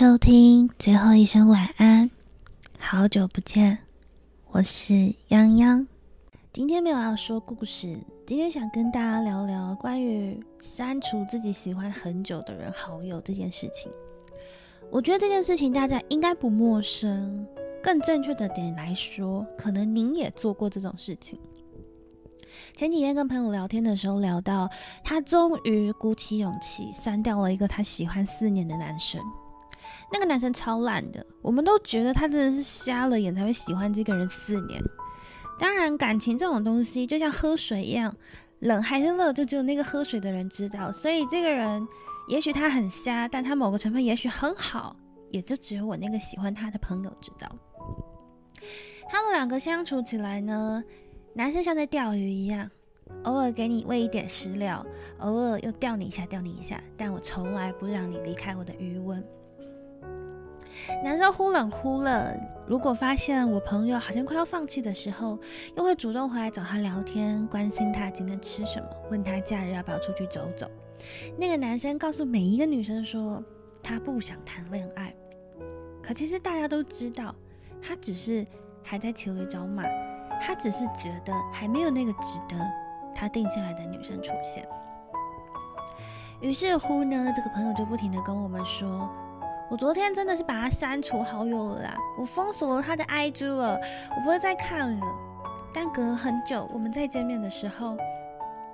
[0.00, 2.10] 收听最后一声晚安，
[2.78, 3.76] 好久不见，
[4.50, 4.94] 我是
[5.28, 5.86] 泱泱。
[6.54, 13.92] 今天没有要说故事，今天想跟大家聊聊关于删除自己喜欢很久的人好友这件事情。
[14.90, 17.46] 我觉得这件事情大家应该不陌生，
[17.82, 21.38] 更正确的点来说，可能您也做过这种事情。
[22.74, 24.70] 前几天跟朋友聊天的时候，聊到
[25.04, 29.20] 他终于鼓起勇气删掉了一个他喜欢四年的男生。
[30.12, 34.82] 那个男生超烂的，我们都觉得他真的是瞎了眼才会喜欢这个人四年。
[35.58, 38.16] 当然，感情这种东西就像喝水一样，
[38.60, 40.90] 冷还是热，就只有那个喝水的人知道。
[40.90, 41.86] 所以这个人
[42.28, 44.96] 也许他很瞎，但他某个成分也许很好，
[45.30, 47.48] 也就只有我那个喜欢他的朋友知道。
[49.08, 50.82] 他们两个相处起来呢？
[51.34, 52.70] 男生像在钓鱼一样，
[53.24, 54.84] 偶尔给你喂一点食料，
[55.18, 59.22] 偶尔又钓你一下，钓你一下，但我从来不让你离开我的余温。
[61.02, 62.34] 男生忽冷忽热，
[62.66, 65.38] 如果发现我朋友好像快要放弃的时候，
[65.76, 70.70] 又会主动回来找他聊天，关心他今天吃什么，问他假日要不要出去走走。
[71.36, 73.42] 那个男生告诉每一个女生说，
[73.82, 75.14] 他不想谈恋爱，
[76.02, 77.34] 可其实大家都知道，
[77.82, 78.46] 他只是
[78.82, 79.84] 还在骑驴找马。
[80.42, 82.56] 他只是觉得还没有那个值得
[83.14, 84.66] 他定下来的女生出现，
[86.40, 89.06] 于是乎呢，这个朋友就不停的跟我们说
[89.70, 93.80] ：“我昨天真的是把他删除好友了啦，我封锁了他的 IG 了，
[94.16, 95.06] 我不会再看了。
[95.72, 97.96] 但隔很久，我们再见面的时候，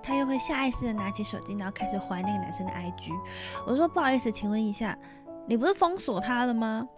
[0.03, 3.13] 他又会下意识的拿起手机，然后开始还那个男生的 IG。
[3.67, 4.99] 我说不好意思，请问一下，
[5.47, 6.89] 你不是封锁他了吗？”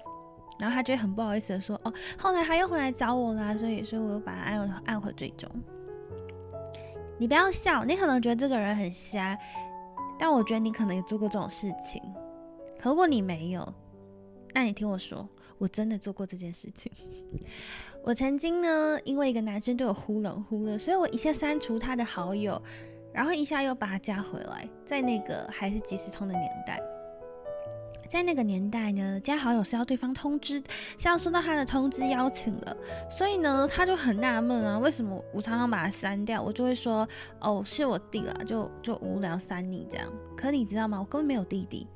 [0.61, 5.51] 然后他就很不好意思的说：“哦，后来他又回来找我啦，所以，所以我又把他按按回追踪。
[7.19, 9.37] 你不要笑，你可能觉得这个人很瞎，
[10.17, 12.01] 但我觉得你可能也做过这种事情。
[12.81, 13.75] 可如果你没有，
[14.59, 15.25] 那你听我说，
[15.57, 16.91] 我真的做过这件事情。
[18.03, 22.61] 我曾经呢，因为一个男生对我忽冷忽热，所以我一下删除他的好友，
[23.13, 26.83] 然后一下又把他加回来，在那个还是即时通的年代。”
[28.11, 30.61] 在那个年代呢，加好友是要对方通知，
[30.99, 32.77] 是要收到他的通知邀请的，
[33.09, 36.43] 所以呢，他就很纳闷啊，为什么我常常把他删掉？
[36.43, 37.09] 我就会说，
[37.39, 40.13] 哦，是我弟啦，就就无聊删你这样。
[40.37, 40.99] 可你知道吗？
[40.99, 41.87] 我根本没有弟弟，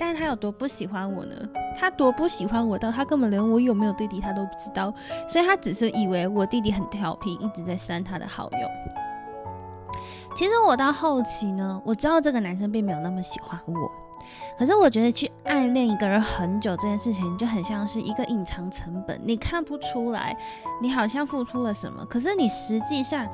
[0.00, 1.34] 但是他有多不喜欢我呢？
[1.78, 4.92] 他多不喜欢我到他根本连我有没有弟弟他都不知道，
[5.28, 9.94] 所以他只是以为我弟弟很调皮，一直在删他的好友。
[10.34, 13.90] 其实我到后期呢，我知道这个男生并没有那么喜欢我。
[14.56, 20.36] 可是我觉得去暗恋一个人很久这件事情就很像是一个隐藏成本，你看不出来，
[20.80, 23.28] 你好像付出了什么，可是你实际上，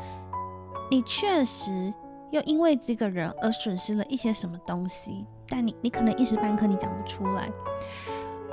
[0.91, 1.93] 你确实
[2.31, 7.51] 又因为这个人而损失了一些什么东西，但你你可能一时半刻你讲不出来。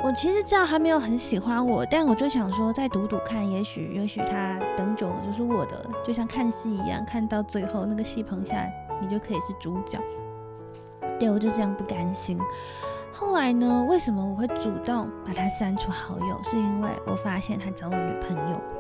[0.04, 8.68] 我其实知道他没有很喜欢我，但我就想说再赌赌看，也许也许他等久了就是我的，就像看戏一样，看到最后那个戏棚下
[9.02, 9.98] 你就可以是主角。
[11.20, 12.38] 对，我就这样不甘心。
[13.16, 13.86] 后来呢？
[13.88, 16.40] 为什么我会主动把他删除好友？
[16.44, 18.73] 是因为我发现他找我女朋友。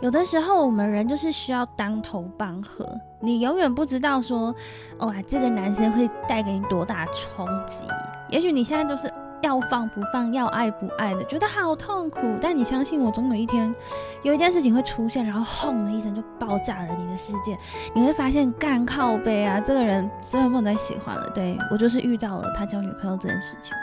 [0.00, 2.86] 有的时候我们人就是需要当头棒喝，
[3.20, 4.54] 你永远不知道说，
[4.98, 7.84] 哇，这个男生会带给你多大冲击。
[8.30, 9.12] 也许你现在都是。
[9.42, 12.20] 要放不放，要爱不爱的，觉得好痛苦。
[12.42, 13.74] 但你相信我，总有一天，
[14.22, 17.56] 有一件事情会出现，然后轰的一声就爆炸了你的世界。
[17.94, 21.26] 你会发现，干靠背啊，这个人真的不能再喜欢了。
[21.30, 23.74] 对我就是遇到了他交女朋友这件事情，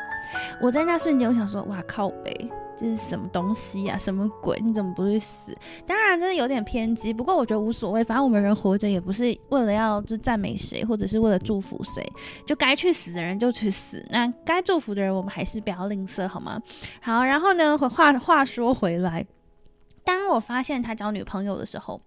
[0.62, 2.52] 我在那瞬间，我想说，哇靠背。
[2.80, 3.98] 这是什么东西呀？
[3.98, 4.56] 什么鬼？
[4.64, 5.58] 你怎么不会死？
[5.88, 7.12] 当然，真的有点偏激。
[7.12, 12.08] 不过我觉得无所谓，反正我们人活着也不是为了要就赞美谁，或者是为了祝福谁。
[12.46, 16.62] 就该去死的人就去死，那该祝福的人我们还是不要吝啬，好吗？
[17.02, 19.26] 好，然后呢，话话说回来，
[20.04, 22.00] 当我发现他交女朋友的时候，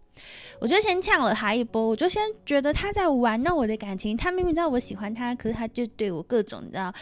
[0.61, 1.89] 我就先呛了他一波。
[1.89, 4.17] 我就先觉得他在玩弄我的感情。
[4.17, 6.93] 他明明知道我喜欢他，可是他就对我各种你知道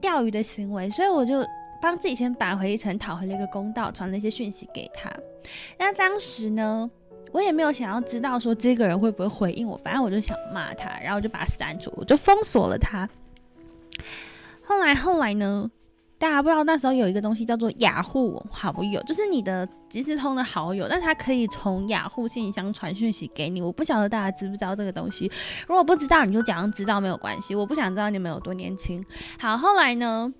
[0.00, 1.44] 钓鱼的行为，所以我就。
[1.80, 5.10] 帮自己先扳回一城，讨回了一个公道，传了一些讯息给他。
[5.78, 6.90] 那当时呢，
[7.32, 13.08] 我也没有想要知道说这个人会不会回应我，反正我就想骂他，然后我就把他删除，我就封锁了他。
[14.64, 15.70] 后来后来呢，
[16.18, 23.62] 大家不知道那时候有一个东西叫做雅虎好友，就是你的即时通的好友，但他可以从雅虎信箱传讯息给你。
[23.62, 25.30] 我不晓得大家知不知道这个东西，
[25.66, 27.54] 如果不知道，你就假装知道没有关系。
[27.54, 29.02] 我不想知道你们有多年轻。
[29.38, 30.32] 好，后来呢？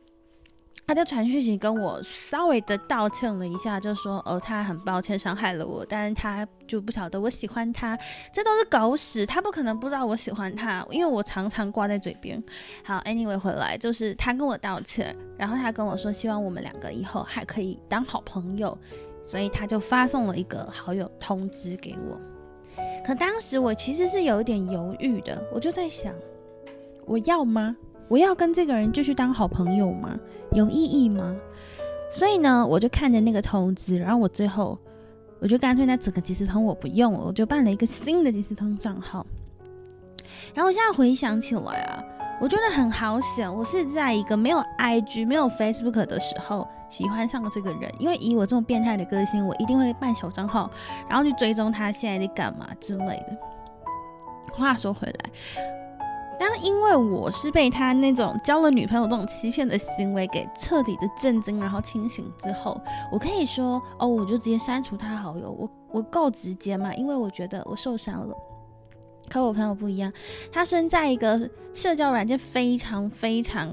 [0.87, 7.99] 他就传讯息跟我稍微的道歉了一下，就说哦，他很抱歉伤害了我，但是他就不晓得我喜欢他，
[8.33, 12.43] 这都是狗屎，他不可能不知道我喜欢他，因为我常常挂在嘴边。
[12.83, 18.77] 好，anyway 回来就是他跟我道歉，然后他跟我说希望我们两个以后还可以当好朋友，
[19.23, 22.19] 所以他就发送了一个好友通知给我。
[23.05, 26.15] 可当时我其实是有一点犹豫的，我就在想，
[27.05, 27.77] 我要吗？
[28.09, 30.19] 我要跟这个人继续当好朋友吗？
[30.53, 31.37] 有意义吗？
[32.11, 34.79] 所以呢，我就看着那个通知，然后我最后
[35.41, 39.27] 我就干脆那整个即时通我不用了，我就办了一个新的即时通账号。
[40.55, 42.03] 然后我现在回想起来啊，
[42.41, 50.71] 我觉得很好险，我是在一个没有 IG、没有 Facebook 的时候喜欢上了这个人，因为以我这种变态的个性，我一定会办小账号，
[51.11, 53.37] 然后去追踪他现在在干嘛之类的。
[54.55, 55.31] 话说回来。
[56.39, 62.81] 但因为我是被他那种交了女朋友这种欺骗的行为给彻底的震惊，然后清醒之后，
[63.11, 68.35] 我可以说哦，我就直接删除他好友，我我够直接嘛，因为我觉得我受伤了。
[69.29, 70.13] 可我朋友不一样，
[70.53, 73.69] 他身在一个社交软件非常非常，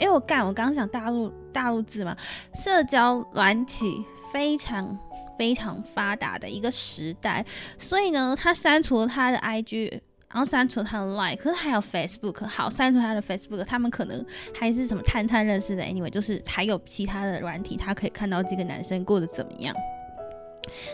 [0.00, 2.16] 因为我干我刚刚讲大陆大陆字嘛，
[2.52, 4.98] 社交软体非常
[5.38, 7.46] 非常发达的一个时代，
[7.78, 10.00] 所以呢，他删除了他的 IG。
[10.30, 19.74] 然后删除他的 Like，可是还有 Facebook，好删除他的 Facebook，他们可能还是什么探探认识的，Anyway，就是还有其他的软体，他可以看到这个男生过得怎么样。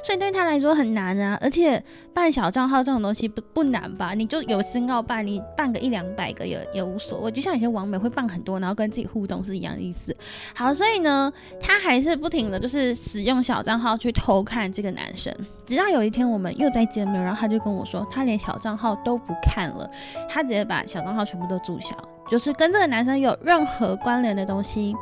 [0.03, 1.83] 所以对他来说很难啊，而且
[2.13, 4.15] 办小账号这种东西不不难吧？
[4.15, 7.31] 你就有心要办，你办个一两百个也也无所谓。
[7.31, 10.15] 就像有些网美会办很多，然后跟自己互动是一样的意思。
[10.55, 15.35] 好，所以呢，他还是不停的就是使用小账号去偷看这个男生。
[15.67, 19.91] 直到有一天我们又在见面，然后他就跟我说，他连小账号都不看了，
[20.29, 21.97] 他直接把小账号全部都注销，
[22.29, 24.95] 就是跟这个男生有任何关联的东西，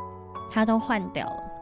[0.51, 1.52] 他都换掉了。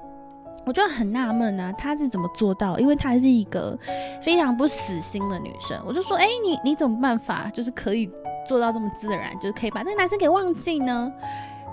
[0.65, 2.77] 我就很纳闷啊，她是怎么做到？
[2.79, 3.77] 因为她是一个
[4.21, 5.81] 非常不死心的女生。
[5.85, 8.09] 我就说，哎，你你怎么办法，就是可以
[8.45, 11.11] 做到这么自然，就是可以把这个男生给忘记呢？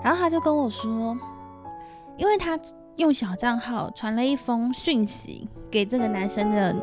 [0.03, 1.17] 然后她就跟我说，
[2.17, 2.59] 因为她
[2.95, 6.75] 用小账号传了一封讯息给这个男生的，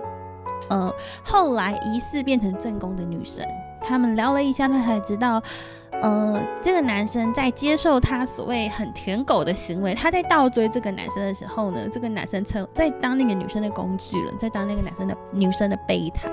[0.70, 0.92] 呃，
[1.24, 3.44] 后来疑似变成正宫的女生，
[3.82, 5.42] 他们聊了一下，她才知道。
[6.06, 16.30] 呃，这个男生在接受他所谓很舔狗的行为，他在倒追这个男生的时候呢，这个男生成在当那个女生的工具了，在当那个男生的女生的备胎。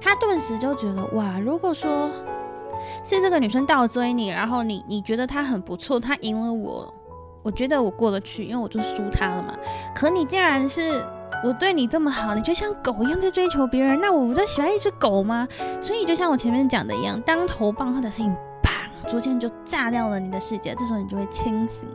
[0.00, 2.08] 他顿时就觉得，哇，如果说
[3.02, 6.94] 是这个女生倒追你，然后你你觉得她很不错，她赢了我，
[7.42, 9.56] 我觉得我过得去，因为我就输她了嘛。
[9.96, 11.04] 可你竟然是。
[11.42, 15.48] 我对你这么好，你就像狗一样在追求别人，那我不就喜欢一只狗吗？
[15.80, 18.34] 所以就像我前面讲的一样，当头棒喝的事情。
[19.08, 21.88] 逐渐就炸掉了你的世界，这时候你就会清醒。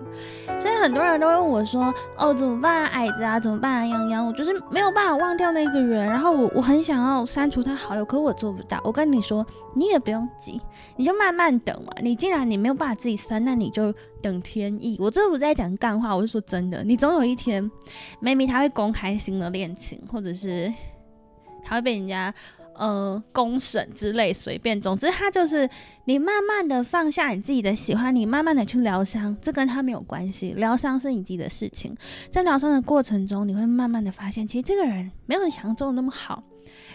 [0.59, 3.39] 所以很多人都问我说：“哦，怎么办，矮子啊？
[3.39, 4.27] 怎么办啊，洋洋？
[4.27, 9.45] 我就是没有办法忘掉那个人，然后我我很想要删除他好友，可我做不到。”我跟你说，
[9.75, 10.61] 你也不用急，
[10.95, 11.91] 你就慢慢等嘛。
[12.01, 14.97] 你既然你没有办法自己删，那你就等天意。
[14.99, 16.83] 我这不是在讲干话，我是说真的。
[16.83, 17.69] 你总有一天
[18.21, 20.73] ，maybe 他会公开新的恋情，或者是
[21.63, 22.33] 他会被人家。
[22.77, 25.67] 呃，公审之类随便，总之他就是
[26.05, 31.95] 你慢慢的放下你自己的喜欢，你慢慢的去疗伤，这跟他没有关系，疗伤是你自己的事情。
[32.29, 36.43] 在疗伤的过程中，你会慢慢的发现，其实这个人没有你想象中的那么好。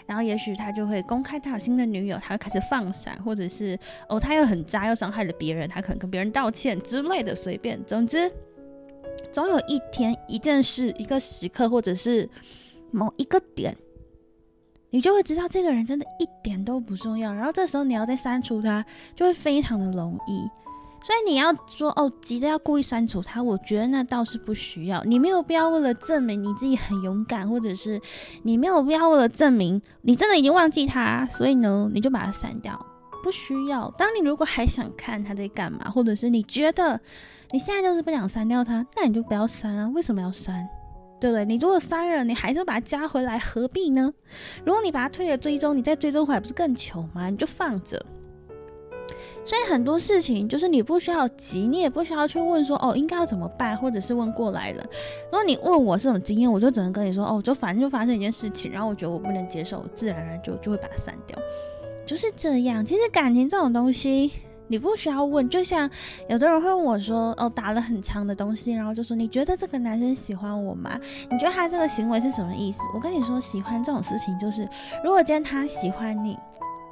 [0.05, 7.77] 然后也许他就会公开他有新的女友，他会开始放闪，或者是哦他又很渣又伤害了别人，他可能跟别人道歉之类的，随便。
[7.85, 8.31] 总之，
[9.33, 12.29] 总有一天一件事、一个时刻，或者是
[12.91, 13.75] 某一个点。
[14.93, 18.85] 你就会知道这个人真的一点都不重要，然后这时候你要再删除他，
[19.15, 20.47] 就会非常的容易。
[21.03, 25.03] 所以你要说哦，急着要故意删除他，我觉得那倒是不需要。
[25.03, 27.99] 你没有必要为了证明你自己很勇敢，或者是
[28.43, 32.79] 你没有必要为了证明你真的已经忘记他，所以呢，你就把它删掉，
[33.23, 33.89] 不需要。
[33.97, 37.01] 当你如果还想看他在干嘛，或者是你觉得
[37.51, 39.89] 你现在就是不想删掉他，那你就不要删啊。
[39.89, 40.69] 为什么要删？
[41.23, 41.45] 对不对？
[41.45, 44.13] 你如果删了，你还是把它加回来，何必呢？
[44.65, 47.29] 如果你把它推了追踪，你再追踪回来不是更糗吗？
[47.29, 48.05] 你就放着。
[49.45, 54.83] 所以很多事情就是你不需要急，你也不需要去问说哦应该要怎么办，或者是问过来了。
[55.31, 61.39] 如果你问我这种经验，我就只能跟你说哦，就反正就发生一件事情，然后我觉得我不能接受，自然而然就就会把它删掉，
[62.05, 62.85] 就是这样。
[62.85, 64.29] 其实感情这种东西。
[64.67, 65.89] 你不需要问，就像
[66.27, 70.97] 有的人会问我说：“哦，打了很长的东西，然后就说你觉得这个男生喜欢我吗？
[71.29, 74.67] 你觉得他这个行为是什么意思？”我跟你说，喜欢这种事情就是，
[75.03, 76.37] 如果今天他喜欢你，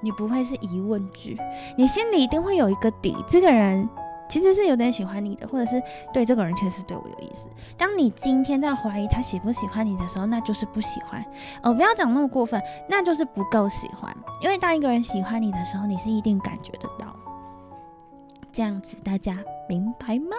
[0.02, 1.38] 你不会是疑问句，
[1.78, 3.88] 你心里一定会有一个底，这个人
[4.30, 5.82] 其实是有点喜欢你的，或者是
[6.14, 7.48] 对这个人其实是对我有意思。
[7.78, 11.24] 当你今天在怀疑他喜不喜欢你的时候，那就是不喜欢
[11.64, 14.16] 哦，不要讲那么过分，那就是不够喜欢。
[14.42, 17.16] 因为当一个人喜欢你的时候，你是一定感觉得到。
[18.52, 20.36] 这样子大家明白吗？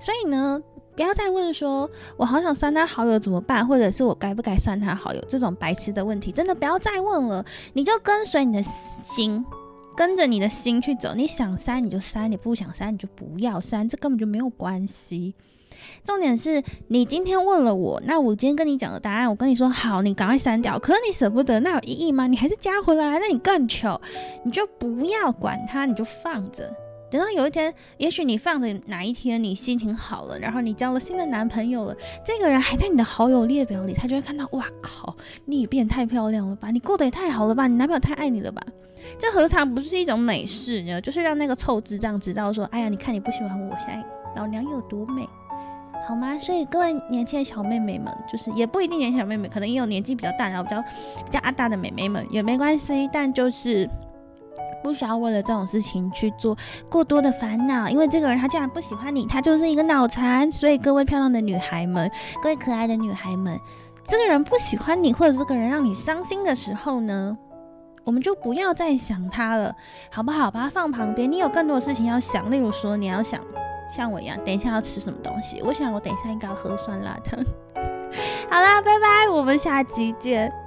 [0.00, 0.60] 所以呢，
[0.94, 7.44] 不要再问说“我好想删他好友怎么办”，或者是我该不该删他好友这种白痴的问题，真的不要再问了。
[7.72, 9.44] 你就跟随你的心，
[9.96, 11.14] 跟着你的心去走。
[11.14, 15.34] 你想删你就删，你不想删你就不要删，这根本就没有关系。
[16.04, 20.78] 重点是你今天问了我，那我今天跟你讲的答案，我跟你说好，你赶快删掉。
[20.78, 22.26] 可是你舍不得，那有意义吗？
[22.26, 24.00] 你还是加回来，那你更糗。
[24.42, 26.74] 你就不要管他，你就放着。
[27.08, 38.60] 等到有一天，也许你放着哪一天你心情好了，然后你交了新的男朋友了，这个人还在你的好友列表里，他就会看到，哇靠，你也变太漂亮了吧，你过得也太好了吧，你男朋友太爱你了吧，
[39.18, 41.00] 这何尝不是一种美事呢？
[41.00, 45.28] 就是让那个臭智障知道说，哎呀，你看你不喜欢我，现在老娘有多美，
[46.08, 46.36] 好吗？
[46.40, 53.88] 所以各位年轻的小妹妹们，就是也不一定年轻小妹妹，可能也有年纪比较大，然后比较比较阿大的妹妹们也没关系，但就是。
[54.86, 56.56] 不需要为了这种事情去做
[56.88, 60.50] 过多的烦恼，因为这个人他竟然不喜欢你，他就是一个脑残。
[60.50, 62.10] 所以各位漂亮的女孩们，
[62.42, 63.58] 各位可爱的女孩们，
[64.04, 67.36] 这个人不喜欢你，或者这个人让你伤心的时候呢，
[68.04, 69.74] 我们就不要再想他了，
[70.10, 70.50] 好不好？
[70.50, 71.30] 把他放旁边。
[71.30, 73.40] 你有更多的事情要想，例如说你要想
[73.90, 75.60] 像我一样，等一下要吃什么东西。
[75.62, 77.38] 我想我等一下应该要喝酸辣汤。
[78.48, 80.65] 好啦，拜拜，我们下集见。